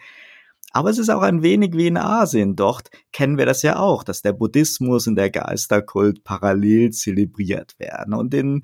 Aber 0.75 0.89
es 0.89 0.98
ist 0.98 1.08
auch 1.08 1.22
ein 1.22 1.41
wenig 1.41 1.72
wie 1.77 1.88
in 1.88 1.96
Asien. 1.96 2.58
Dort 2.58 2.89
kennen 3.13 3.38
wir 3.38 3.46
das 3.46 3.62
ja 3.62 3.79
auch, 3.79 4.03
dass 4.03 4.22
der 4.22 4.34
Buddhismus 4.34 5.08
und 5.08 5.15
der 5.15 5.29
Geisterkult 5.29 6.25
parallel 6.25 6.89
zelebriert 6.89 7.79
werden. 7.79 8.13
Und 8.13 8.34
in 8.34 8.62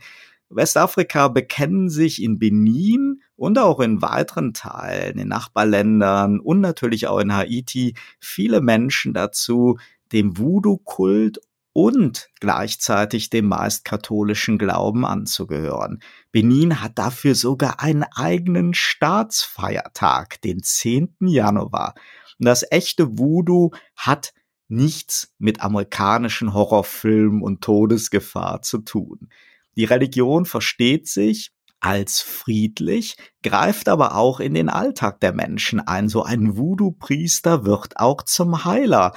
Westafrika 0.49 1.29
bekennen 1.29 1.89
sich 1.89 2.21
in 2.21 2.37
Benin 2.37 3.21
und 3.37 3.57
auch 3.57 3.79
in 3.79 4.01
weiteren 4.01 4.53
Teilen, 4.53 5.19
in 5.19 5.29
Nachbarländern 5.29 6.41
und 6.41 6.59
natürlich 6.59 7.07
auch 7.07 7.19
in 7.19 7.33
Haiti 7.33 7.95
viele 8.19 8.59
Menschen 8.59 9.13
dazu, 9.13 9.77
dem 10.11 10.37
Voodoo-Kult 10.37 11.39
und 11.73 12.29
gleichzeitig 12.39 13.29
dem 13.29 13.47
meist 13.47 13.85
katholischen 13.85 14.57
Glauben 14.57 15.05
anzugehören. 15.05 16.01
Benin 16.31 16.81
hat 16.81 16.97
dafür 16.97 17.35
sogar 17.35 17.79
einen 17.79 18.03
eigenen 18.03 18.73
Staatsfeiertag, 18.73 20.41
den 20.41 20.63
10. 20.63 21.15
Januar. 21.21 21.95
Und 22.39 22.45
das 22.45 22.65
echte 22.69 23.17
Voodoo 23.17 23.71
hat 23.95 24.33
nichts 24.67 25.33
mit 25.37 25.61
amerikanischen 25.61 26.53
Horrorfilmen 26.53 27.41
und 27.41 27.61
Todesgefahr 27.61 28.61
zu 28.61 28.79
tun. 28.79 29.29
Die 29.75 29.85
Religion 29.85 30.45
versteht 30.45 31.07
sich 31.07 31.51
als 31.79 32.21
friedlich, 32.21 33.17
greift 33.43 33.89
aber 33.89 34.15
auch 34.15 34.39
in 34.39 34.53
den 34.53 34.69
Alltag 34.69 35.19
der 35.19 35.33
Menschen 35.33 35.79
ein. 35.79 36.09
So 36.09 36.23
ein 36.23 36.55
Voodoo-Priester 36.55 37.65
wird 37.65 37.97
auch 37.97 38.21
zum 38.21 38.65
Heiler 38.65 39.13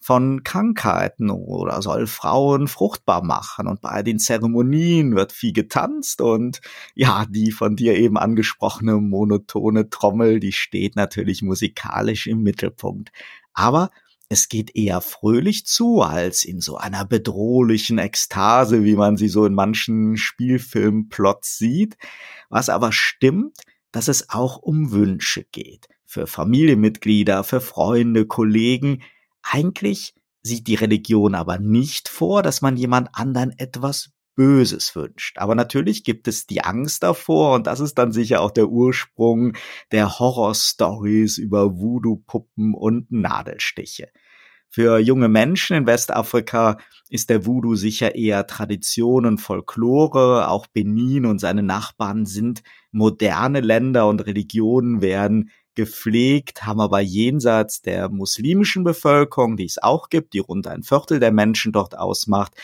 von 0.00 0.44
Krankheiten 0.44 1.30
oder 1.30 1.82
soll 1.82 2.06
Frauen 2.06 2.68
fruchtbar 2.68 3.24
machen. 3.24 3.66
Und 3.66 3.80
bei 3.80 4.02
den 4.02 4.18
Zeremonien 4.18 5.16
wird 5.16 5.32
viel 5.32 5.52
getanzt 5.52 6.20
und 6.20 6.60
ja, 6.94 7.26
die 7.28 7.50
von 7.50 7.76
dir 7.76 7.96
eben 7.96 8.16
angesprochene 8.16 8.96
monotone 8.96 9.90
Trommel, 9.90 10.40
die 10.40 10.52
steht 10.52 10.96
natürlich 10.96 11.42
musikalisch 11.42 12.26
im 12.26 12.42
Mittelpunkt. 12.42 13.10
Aber 13.52 13.90
es 14.28 14.48
geht 14.48 14.74
eher 14.74 15.00
fröhlich 15.00 15.66
zu 15.66 16.02
als 16.02 16.44
in 16.44 16.60
so 16.60 16.76
einer 16.76 17.04
bedrohlichen 17.04 17.98
Ekstase, 17.98 18.84
wie 18.84 18.96
man 18.96 19.16
sie 19.16 19.28
so 19.28 19.46
in 19.46 19.54
manchen 19.54 20.16
Spielfilmplots 20.16 21.58
sieht. 21.58 21.96
Was 22.48 22.68
aber 22.68 22.92
stimmt, 22.92 23.56
dass 23.92 24.08
es 24.08 24.30
auch 24.30 24.58
um 24.58 24.90
Wünsche 24.90 25.44
geht. 25.52 25.88
Für 26.04 26.26
Familienmitglieder, 26.26 27.44
für 27.44 27.60
Freunde, 27.60 28.26
Kollegen, 28.26 29.02
eigentlich 29.50 30.14
sieht 30.42 30.66
die 30.66 30.74
Religion 30.74 31.34
aber 31.34 31.58
nicht 31.58 32.08
vor, 32.08 32.42
dass 32.42 32.62
man 32.62 32.76
jemand 32.76 33.10
anderen 33.12 33.52
etwas 33.58 34.10
Böses 34.36 34.94
wünscht. 34.94 35.38
Aber 35.38 35.54
natürlich 35.54 36.04
gibt 36.04 36.28
es 36.28 36.46
die 36.46 36.62
Angst 36.62 37.02
davor 37.02 37.54
und 37.54 37.66
das 37.66 37.80
ist 37.80 37.94
dann 37.94 38.12
sicher 38.12 38.42
auch 38.42 38.50
der 38.50 38.68
Ursprung 38.68 39.56
der 39.92 40.18
Horror-Stories 40.18 41.38
über 41.38 41.78
Voodoo-Puppen 41.78 42.74
und 42.74 43.10
Nadelstiche. 43.10 44.08
Für 44.68 44.98
junge 44.98 45.28
Menschen 45.28 45.76
in 45.76 45.86
Westafrika 45.86 46.76
ist 47.08 47.30
der 47.30 47.46
Voodoo 47.46 47.76
sicher 47.76 48.14
eher 48.14 48.46
Tradition 48.46 49.24
und 49.24 49.38
Folklore. 49.38 50.48
Auch 50.48 50.66
Benin 50.66 51.24
und 51.24 51.38
seine 51.38 51.62
Nachbarn 51.62 52.26
sind 52.26 52.62
moderne 52.90 53.60
Länder 53.60 54.06
und 54.06 54.26
Religionen 54.26 55.00
werden 55.00 55.50
gepflegt, 55.76 56.64
haben 56.64 56.80
aber 56.80 57.00
jenseits 57.00 57.82
der 57.82 58.08
muslimischen 58.08 58.82
Bevölkerung, 58.82 59.56
die 59.56 59.66
es 59.66 59.80
auch 59.82 60.08
gibt, 60.08 60.32
die 60.32 60.40
rund 60.40 60.66
ein 60.66 60.82
Viertel 60.82 61.20
der 61.20 61.32
Menschen 61.32 61.72
dort 61.72 61.96
ausmacht, 61.96 62.54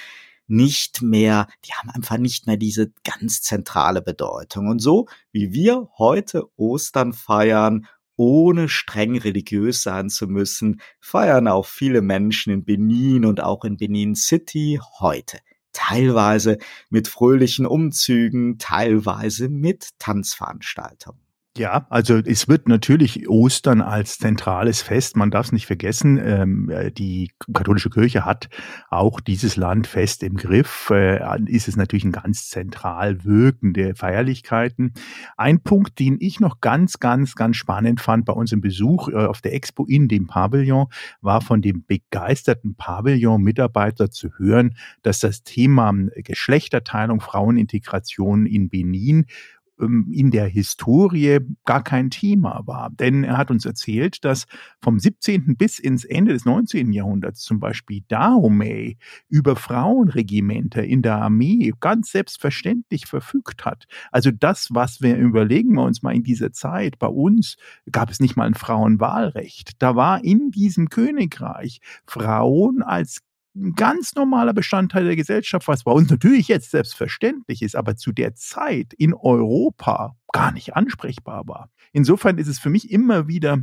nicht 0.48 1.02
mehr, 1.02 1.46
die 1.64 1.72
haben 1.72 1.90
einfach 1.90 2.18
nicht 2.18 2.46
mehr 2.46 2.56
diese 2.56 2.92
ganz 3.04 3.40
zentrale 3.42 4.02
Bedeutung. 4.02 4.68
Und 4.68 4.80
so 4.80 5.06
wie 5.30 5.52
wir 5.52 5.88
heute 5.98 6.44
Ostern 6.56 7.12
feiern, 7.12 7.86
ohne 8.16 8.68
streng 8.68 9.16
religiös 9.16 9.82
sein 9.82 10.10
zu 10.10 10.26
müssen, 10.26 10.80
feiern 11.00 11.48
auch 11.48 11.66
viele 11.66 12.02
Menschen 12.02 12.52
in 12.52 12.64
Benin 12.64 13.24
und 13.24 13.42
auch 13.42 13.64
in 13.64 13.76
Benin 13.76 14.14
City 14.14 14.80
heute. 15.00 15.38
Teilweise 15.72 16.58
mit 16.90 17.08
fröhlichen 17.08 17.64
Umzügen, 17.64 18.58
teilweise 18.58 19.48
mit 19.48 19.88
Tanzveranstaltungen. 19.98 21.21
Ja, 21.58 21.86
also 21.90 22.16
es 22.16 22.48
wird 22.48 22.66
natürlich 22.66 23.28
Ostern 23.28 23.82
als 23.82 24.16
zentrales 24.16 24.80
Fest. 24.80 25.16
Man 25.16 25.30
darf 25.30 25.46
es 25.46 25.52
nicht 25.52 25.66
vergessen. 25.66 26.16
Ähm, 26.16 26.70
äh, 26.70 26.90
die 26.90 27.30
katholische 27.52 27.90
Kirche 27.90 28.24
hat 28.24 28.48
auch 28.88 29.20
dieses 29.20 29.56
Land 29.56 29.86
fest 29.86 30.22
im 30.22 30.36
Griff. 30.36 30.88
Äh, 30.90 31.20
ist 31.44 31.68
es 31.68 31.76
natürlich 31.76 32.04
ein 32.04 32.12
ganz 32.12 32.48
zentral 32.48 33.22
wirkende 33.26 33.94
Feierlichkeiten. 33.94 34.94
Ein 35.36 35.60
Punkt, 35.60 35.98
den 35.98 36.16
ich 36.20 36.40
noch 36.40 36.62
ganz, 36.62 37.00
ganz, 37.00 37.34
ganz 37.34 37.56
spannend 37.58 38.00
fand 38.00 38.24
bei 38.24 38.32
unserem 38.32 38.62
Besuch 38.62 39.08
äh, 39.08 39.16
auf 39.16 39.42
der 39.42 39.52
Expo 39.52 39.84
in 39.84 40.08
dem 40.08 40.28
Pavillon, 40.28 40.86
war 41.20 41.42
von 41.42 41.60
dem 41.60 41.84
begeisterten 41.84 42.76
Pavillon-Mitarbeiter 42.76 44.10
zu 44.10 44.30
hören, 44.38 44.74
dass 45.02 45.20
das 45.20 45.42
Thema 45.42 45.92
Geschlechterteilung, 46.14 47.20
Frauenintegration 47.20 48.46
in 48.46 48.70
Benin 48.70 49.18
ähm, 49.18 49.26
in 49.82 50.30
der 50.30 50.46
Historie 50.46 51.40
gar 51.64 51.82
kein 51.82 52.10
Thema 52.10 52.62
war. 52.66 52.90
Denn 52.90 53.24
er 53.24 53.36
hat 53.36 53.50
uns 53.50 53.64
erzählt, 53.64 54.24
dass 54.24 54.46
vom 54.80 54.98
17. 54.98 55.56
bis 55.56 55.78
ins 55.78 56.04
Ende 56.04 56.32
des 56.32 56.44
19. 56.44 56.92
Jahrhunderts 56.92 57.42
zum 57.42 57.60
Beispiel 57.60 58.02
Dahomey 58.08 58.98
über 59.28 59.56
Frauenregimenter 59.56 60.84
in 60.84 61.02
der 61.02 61.16
Armee 61.16 61.72
ganz 61.80 62.12
selbstverständlich 62.12 63.06
verfügt 63.06 63.64
hat. 63.64 63.86
Also 64.10 64.30
das, 64.30 64.68
was 64.70 65.02
wir 65.02 65.16
überlegen 65.16 65.74
wir 65.74 65.84
uns 65.84 66.02
mal 66.02 66.14
in 66.14 66.22
dieser 66.22 66.52
Zeit, 66.52 66.98
bei 66.98 67.08
uns 67.08 67.56
gab 67.90 68.10
es 68.10 68.20
nicht 68.20 68.36
mal 68.36 68.46
ein 68.46 68.54
Frauenwahlrecht. 68.54 69.82
Da 69.82 69.96
war 69.96 70.24
in 70.24 70.50
diesem 70.50 70.88
Königreich 70.88 71.80
Frauen 72.06 72.82
als 72.82 73.22
ein 73.54 73.74
ganz 73.74 74.14
normaler 74.14 74.54
Bestandteil 74.54 75.04
der 75.04 75.16
Gesellschaft, 75.16 75.68
was 75.68 75.84
bei 75.84 75.92
uns 75.92 76.10
natürlich 76.10 76.48
jetzt 76.48 76.70
selbstverständlich 76.70 77.62
ist, 77.62 77.76
aber 77.76 77.96
zu 77.96 78.12
der 78.12 78.34
Zeit 78.34 78.92
in 78.94 79.14
Europa 79.14 80.16
gar 80.32 80.52
nicht 80.52 80.74
ansprechbar 80.74 81.46
war. 81.46 81.70
Insofern 81.92 82.38
ist 82.38 82.48
es 82.48 82.58
für 82.58 82.70
mich 82.70 82.90
immer 82.90 83.28
wieder 83.28 83.58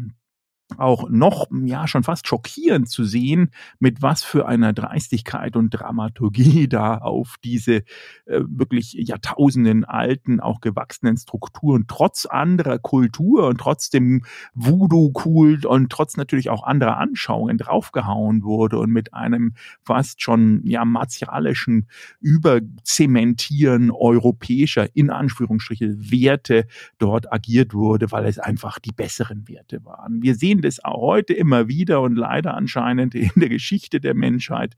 auch 0.77 1.09
noch, 1.09 1.47
ja, 1.65 1.87
schon 1.87 2.03
fast 2.03 2.27
schockierend 2.27 2.89
zu 2.89 3.03
sehen, 3.03 3.51
mit 3.79 4.01
was 4.01 4.23
für 4.23 4.47
einer 4.47 4.71
Dreistigkeit 4.73 5.55
und 5.55 5.71
Dramaturgie 5.71 6.67
da 6.69 6.97
auf 6.97 7.35
diese 7.43 7.77
äh, 8.25 8.41
wirklich 8.47 8.93
Jahrtausenden 8.93 9.83
alten, 9.85 10.39
auch 10.39 10.61
gewachsenen 10.61 11.17
Strukturen, 11.17 11.85
trotz 11.87 12.25
anderer 12.25 12.77
Kultur 12.79 13.47
und 13.47 13.59
trotz 13.59 13.89
dem 13.89 14.23
Voodoo-Kult 14.53 15.65
und 15.65 15.91
trotz 15.91 16.17
natürlich 16.17 16.49
auch 16.49 16.63
anderer 16.63 16.97
Anschauungen 16.97 17.57
draufgehauen 17.57 18.43
wurde 18.43 18.77
und 18.77 18.91
mit 18.91 19.13
einem 19.13 19.53
fast 19.81 20.21
schon, 20.21 20.61
ja, 20.65 20.85
martialischen 20.85 21.87
Überzementieren 22.19 23.91
europäischer, 23.91 24.95
in 24.95 25.09
Anführungsstriche, 25.09 25.95
Werte 26.11 26.67
dort 26.97 27.31
agiert 27.33 27.73
wurde, 27.73 28.11
weil 28.11 28.25
es 28.25 28.37
einfach 28.37 28.79
die 28.79 28.91
besseren 28.91 29.47
Werte 29.47 29.83
waren. 29.83 30.21
Wir 30.21 30.35
sehen 30.35 30.58
sehen 30.59 30.61
das 30.61 30.83
auch 30.83 31.01
heute 31.01 31.33
immer 31.33 31.67
wieder 31.67 32.01
und 32.01 32.15
leider 32.15 32.53
anscheinend 32.53 33.15
in 33.15 33.31
der 33.35 33.49
Geschichte 33.49 33.99
der 33.99 34.13
Menschheit 34.13 34.75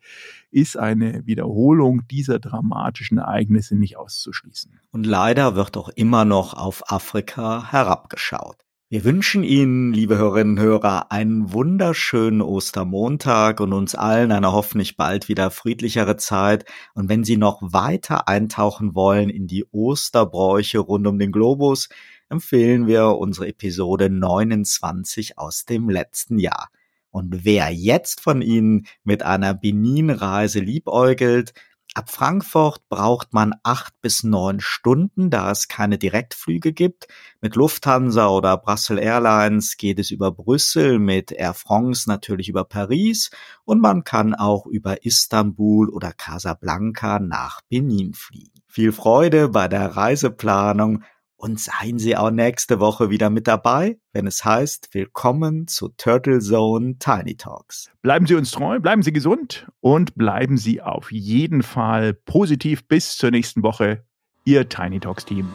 ist 0.51 0.77
eine 0.77 1.25
Wiederholung 1.25 2.07
dieser 2.09 2.39
dramatischen 2.39 3.17
Ereignisse 3.17 3.75
nicht 3.75 3.97
auszuschließen. 3.97 4.79
Und 4.91 5.05
leider 5.05 5.55
wird 5.55 5.77
auch 5.77 5.89
immer 5.89 6.25
noch 6.25 6.53
auf 6.53 6.91
Afrika 6.91 7.71
herabgeschaut. 7.71 8.57
Wir 8.89 9.05
wünschen 9.05 9.45
Ihnen, 9.45 9.93
liebe 9.93 10.17
Hörerinnen 10.17 10.57
und 10.57 10.63
Hörer, 10.63 11.13
einen 11.13 11.53
wunderschönen 11.53 12.41
Ostermontag 12.41 13.61
und 13.61 13.71
uns 13.71 13.95
allen 13.95 14.33
eine 14.33 14.51
hoffentlich 14.51 14.97
bald 14.97 15.29
wieder 15.29 15.49
friedlichere 15.49 16.17
Zeit. 16.17 16.65
Und 16.93 17.07
wenn 17.07 17.23
Sie 17.23 17.37
noch 17.37 17.61
weiter 17.61 18.27
eintauchen 18.27 18.93
wollen 18.93 19.29
in 19.29 19.47
die 19.47 19.63
Osterbräuche 19.71 20.79
rund 20.79 21.07
um 21.07 21.19
den 21.19 21.31
Globus, 21.31 21.87
empfehlen 22.31 22.87
wir 22.87 23.17
unsere 23.17 23.47
Episode 23.47 24.09
29 24.09 25.37
aus 25.37 25.65
dem 25.65 25.89
letzten 25.89 26.39
Jahr. 26.39 26.69
Und 27.11 27.43
wer 27.43 27.69
jetzt 27.69 28.21
von 28.21 28.41
Ihnen 28.41 28.87
mit 29.03 29.21
einer 29.21 29.53
Benin-Reise 29.53 30.61
liebäugelt, 30.61 31.53
Ab 31.93 32.09
Frankfurt 32.09 32.87
braucht 32.87 33.33
man 33.33 33.53
acht 33.63 33.93
bis 34.01 34.23
neun 34.23 34.61
Stunden, 34.61 35.29
da 35.29 35.51
es 35.51 35.67
keine 35.67 35.97
Direktflüge 35.97 36.71
gibt. 36.71 37.07
Mit 37.41 37.57
Lufthansa 37.57 38.29
oder 38.29 38.55
Brussels 38.55 39.01
Airlines 39.01 39.75
geht 39.75 39.99
es 39.99 40.09
über 40.09 40.31
Brüssel, 40.31 40.99
mit 40.99 41.33
Air 41.33 41.53
France 41.53 42.07
natürlich 42.07 42.47
über 42.47 42.63
Paris 42.63 43.29
und 43.65 43.81
man 43.81 44.05
kann 44.05 44.33
auch 44.33 44.67
über 44.67 45.03
Istanbul 45.03 45.89
oder 45.89 46.13
Casablanca 46.13 47.19
nach 47.19 47.59
Benin 47.67 48.13
fliegen. 48.13 48.61
Viel 48.67 48.93
Freude 48.93 49.49
bei 49.49 49.67
der 49.67 49.97
Reiseplanung 49.97 51.03
und 51.41 51.59
seien 51.59 51.97
Sie 51.97 52.15
auch 52.15 52.29
nächste 52.29 52.79
Woche 52.79 53.09
wieder 53.09 53.29
mit 53.29 53.47
dabei, 53.47 53.97
wenn 54.13 54.27
es 54.27 54.45
heißt, 54.45 54.89
willkommen 54.93 55.67
zu 55.67 55.89
Turtle 55.89 56.39
Zone 56.39 56.97
Tiny 56.99 57.35
Talks. 57.35 57.89
Bleiben 58.03 58.27
Sie 58.27 58.35
uns 58.35 58.51
treu, 58.51 58.79
bleiben 58.79 59.01
Sie 59.01 59.11
gesund 59.11 59.67
und 59.79 60.15
bleiben 60.15 60.57
Sie 60.57 60.81
auf 60.81 61.11
jeden 61.11 61.63
Fall 61.63 62.13
positiv 62.13 62.87
bis 62.87 63.17
zur 63.17 63.31
nächsten 63.31 63.63
Woche. 63.63 64.05
Ihr 64.45 64.69
Tiny 64.69 64.99
Talks 64.99 65.25
Team. 65.25 65.51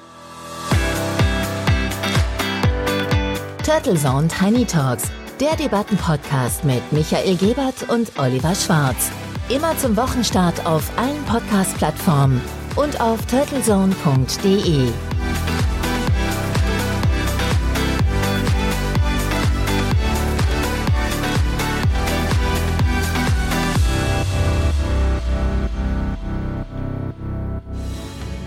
Turtle 3.64 3.96
Zone 3.96 4.27
Tiny 4.27 4.64
Talks, 4.64 5.09
der 5.40 5.55
Debattenpodcast 5.55 6.64
mit 6.64 6.83
Michael 6.92 7.37
Gebert 7.37 7.88
und 7.88 8.18
Oliver 8.18 8.55
Schwarz. 8.57 9.12
Immer 9.49 9.79
zum 9.79 9.96
Wochenstart 9.96 10.66
auf 10.66 10.90
allen 10.99 11.22
Podcast-Plattformen 11.27 12.40
und 12.75 13.01
auf 13.01 13.25
turtlezone.de. 13.27 14.88